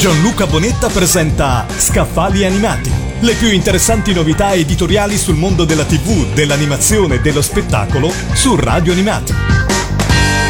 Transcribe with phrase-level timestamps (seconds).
[0.00, 2.90] Gianluca Bonetta presenta Scaffali Animati.
[3.20, 8.92] Le più interessanti novità editoriali sul mondo della TV, dell'animazione e dello spettacolo su Radio
[8.92, 9.34] Animati.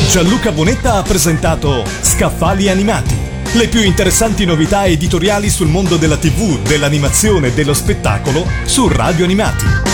[0.08, 3.33] Gianluca Bonetta ha presentato Scaffali Animati.
[3.55, 9.22] Le più interessanti novità editoriali sul mondo della TV, dell'animazione e dello spettacolo su Radio
[9.22, 9.94] Animati.